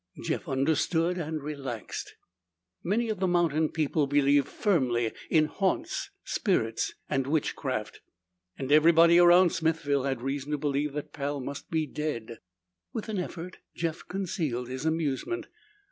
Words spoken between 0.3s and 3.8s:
understood and relaxed. Many of the mountain